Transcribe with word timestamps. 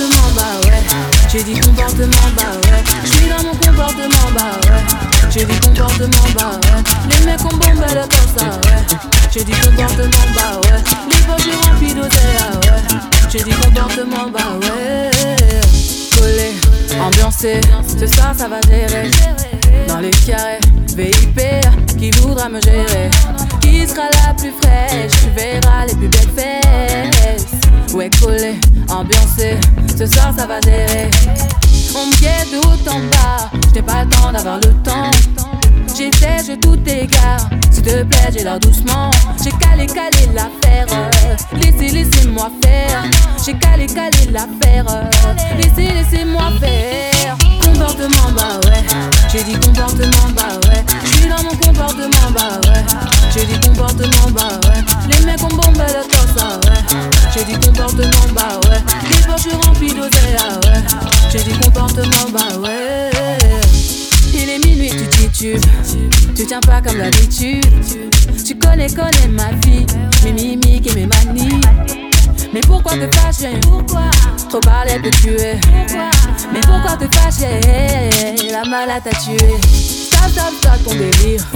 comportement, 0.00 0.34
bah 0.34 0.68
ouais. 0.68 0.82
J'ai 1.30 1.42
dit 1.42 1.60
comportement, 1.60 2.28
bah 2.36 2.42
ouais. 2.64 2.82
J'suis 3.04 3.28
dans 3.28 3.42
mon 3.42 3.54
comportement, 3.54 4.30
bah 4.34 4.52
ouais. 4.64 5.30
J'ai 5.30 5.44
dit 5.44 5.60
comportement, 5.60 6.28
bah 6.34 6.60
ouais. 6.62 7.18
Les 7.18 7.26
mecs 7.26 7.44
ont 7.44 7.48
bombé 7.48 7.86
comme 7.92 8.38
ça, 8.38 8.44
ouais. 8.44 8.98
J'ai 9.32 9.44
dit 9.44 9.52
comportement, 9.52 10.26
bah 10.34 10.60
ouais. 10.62 10.82
Les 11.08 11.16
poches 11.16 11.54
remplies 11.64 11.94
d'oseille, 11.94 12.38
ah 12.38 12.58
ouais. 12.60 13.00
J'ai 13.30 13.42
dit 13.42 13.50
comportement, 13.50 14.30
bah 14.32 14.58
ouais. 14.62 15.10
Collé, 16.16 16.54
ambiancé, 17.00 17.60
ce 17.98 18.06
soir 18.06 18.34
ça 18.36 18.48
va 18.48 18.60
gérer. 18.62 19.10
Dans 19.86 19.98
les 19.98 20.10
carrés, 20.10 20.60
VIP, 20.96 21.40
qui 21.98 22.10
voudra 22.12 22.48
me 22.48 22.60
gérer? 22.60 23.10
Qui 23.60 23.86
sera 23.86 24.04
la 24.10 24.34
plus 24.34 24.52
fraîche? 24.60 25.12
Tu 25.22 25.30
verras 25.36 25.86
les 25.86 25.94
plus 25.94 26.08
belles 26.08 26.30
fesses. 26.34 27.46
Ouais, 27.94 28.10
collé, 28.20 28.54
ambiancé 28.88 29.58
ce 30.00 30.06
soir 30.06 30.32
ça 30.34 30.46
va 30.46 30.60
gérer. 30.62 31.10
On 31.94 32.06
me 32.06 32.20
guette 32.22 32.50
tout 32.50 32.88
en 32.88 33.00
bas, 33.00 33.50
j'ai 33.74 33.82
pas 33.82 34.04
le 34.04 34.08
temps 34.08 34.32
d'avoir 34.32 34.56
le 34.56 34.72
temps. 34.82 35.10
J'essaie, 35.88 36.38
je 36.46 36.52
tout 36.58 36.78
égare. 36.86 37.50
S'il 37.70 37.82
te 37.82 38.02
plaît, 38.04 38.30
j'ai 38.32 38.44
l'air 38.44 38.58
doucement. 38.58 39.10
J'ai 39.44 39.50
calé, 39.50 39.86
calé 39.86 40.30
l'affaire. 40.32 40.86
Laissez, 41.52 41.92
laissez-moi 41.92 42.50
faire. 42.62 43.02
J'ai 43.44 43.52
calé, 43.54 43.86
calé 43.86 44.30
l'affaire. 44.30 44.86
Laissez, 45.58 45.92
laissez-moi 45.92 46.44
faire. 46.60 47.36
Comportement, 47.62 48.30
bah 48.34 48.58
ouais. 48.64 48.82
J'ai 49.30 49.42
dit 49.42 49.52
comportement, 49.52 50.30
bah 50.34 50.68
ouais. 50.68 50.82
J'suis 51.04 51.28
dans 51.28 51.42
mon 51.42 51.50
comportement, 51.50 52.30
bah 52.34 52.60
ouais. 52.64 52.84
J'ai 53.34 53.44
dit 53.44 53.68
comportement, 53.68 54.30
bah 54.30 54.48
ouais. 54.64 54.82
Les 55.10 55.26
mecs 55.26 55.42
ont 55.42 55.48
bombé 55.48 55.84
le 55.88 56.08
torse, 56.08 56.66
ouais. 56.66 56.80
J'ai 57.34 57.44
dit 57.44 57.58
comportement, 57.66 58.19
tiens 66.50 66.60
pas 66.62 66.82
comme 66.82 66.98
d'habitude. 66.98 67.64
Tu 68.44 68.56
connais, 68.56 68.88
connais 68.88 69.28
ma 69.28 69.52
vie. 69.64 69.86
Mes 70.24 70.32
mimiques 70.32 70.90
et 70.90 70.94
mes 70.94 71.06
manies. 71.06 71.60
Mais 72.52 72.60
pourquoi 72.62 72.94
te 72.94 73.16
fâcher? 73.16 73.60
Pourquoi? 73.60 74.10
Trop 74.48 74.58
parler 74.58 75.00
te 75.00 75.10
tuer. 75.20 75.60
Mais 76.52 76.60
pourquoi 76.62 76.96
te 76.96 77.06
fâcher? 77.14 77.60
La 78.50 78.68
malade 78.68 79.02
t'a 79.04 79.10
tué 79.10 79.38
Stop, 79.62 80.30
stop, 80.32 80.52
stop 80.58 80.84
ton 80.84 80.94
délire. 80.94 81.46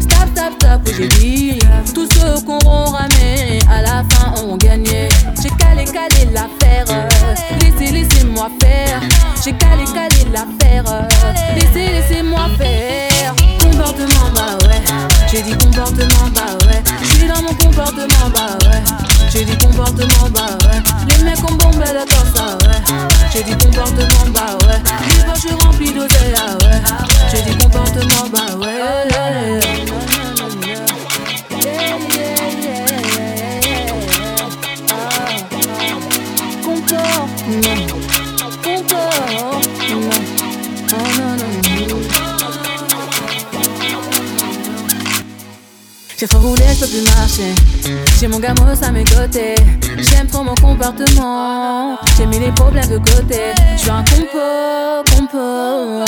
Stop, 0.00 0.28
stop, 0.34 0.52
stop 0.58 0.96
j'ai 0.96 1.08
dit. 1.08 1.58
Tous 1.94 2.08
ceux 2.14 2.40
qu'on 2.46 2.58
ramé 2.58 3.58
À 3.70 3.82
la 3.82 4.02
fin 4.08 4.42
ont 4.42 4.56
gagné. 4.56 5.10
J'ai 5.42 5.50
calé, 5.50 5.84
calé 5.84 6.26
l'affaire. 6.32 6.86
Laissez, 7.60 7.92
laissez-moi 7.92 8.48
faire. 8.62 9.02
J'ai 9.44 9.52
calé, 9.52 9.84
calé 9.92 10.24
l'affaire 10.32 11.07
J'ai 23.38 23.44
dit 23.44 23.66
comportement, 23.66 24.30
bah 24.34 24.58
ouais. 24.66 24.82
Les 25.16 25.22
poches 25.24 25.62
remplies 25.62 25.92
d'oseille, 25.92 26.34
ah 26.36 26.56
ouais. 26.60 26.82
J'ai 27.30 27.42
dit 27.42 27.56
comportement, 27.56 28.28
bah 28.32 28.47
J'ai 46.18 46.26
trop 46.26 46.40
roulé, 46.40 46.64
je 46.74 46.80
peux 46.80 46.90
plus 46.90 47.02
marcher. 47.02 47.54
J'ai 48.18 48.26
mon 48.26 48.40
gamos 48.40 48.64
à 48.82 48.90
mes 48.90 49.04
côtés. 49.04 49.54
J'aime 49.98 50.26
trop 50.26 50.42
mon 50.42 50.56
comportement. 50.56 51.96
J'ai 52.16 52.26
mis 52.26 52.40
les 52.40 52.50
problèmes 52.50 52.88
de 52.88 52.98
côté. 52.98 53.54
Je 53.76 53.88
un 53.88 54.02
compo, 54.02 55.04
compo. 55.14 56.04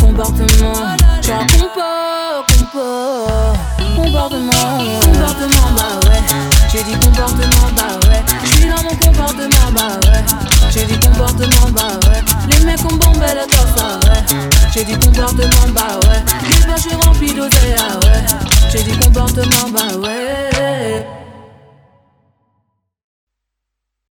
Comportement. 0.00 0.72
Je 1.20 1.30
un 1.30 1.46
compo, 1.46 1.82
compo. 2.48 3.26
Comportement. 3.96 4.78
Comportement, 5.02 5.68
bah 5.76 6.08
ouais. 6.08 6.22
J'ai 6.72 6.82
dit 6.82 6.92
comportement, 6.92 7.68
bah 7.76 8.08
ouais. 8.08 8.24
Je 8.44 8.66
dans 8.66 8.82
mon 8.82 8.96
comportement, 8.96 9.72
bah 9.74 10.00
ouais. 10.10 10.24
J'ai 10.70 10.86
dit 10.86 10.98
comportement, 11.00 11.70
bah 11.74 12.00
ouais. 12.08 12.22
Les 12.48 12.64
mecs 12.64 12.82
ont 12.86 12.96
bombé 12.96 13.26
le 13.34 13.46
torse, 13.46 13.76
ah 13.78 13.98
ouais. 14.06 14.38
J'ai 14.72 14.84
dit 14.84 14.94
comportement, 14.94 15.68
bah 15.74 16.00
ouais. 16.04 16.24
Les 16.48 16.64
poches 16.64 17.04
remplies 17.04 17.34
d'oseille, 17.34 17.74
ah 17.78 17.98